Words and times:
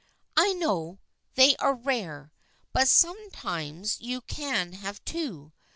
"I 0.35 0.53
know 0.53 0.97
they 1.35 1.55
are 1.57 1.75
rare, 1.75 2.31
but 2.73 2.87
sometimes 2.87 4.01
you 4.01 4.21
can 4.21 4.73
have 4.73 5.05
two. 5.05 5.53